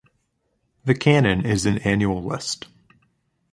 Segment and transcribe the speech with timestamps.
[0.83, 2.65] The Canon is an annual list.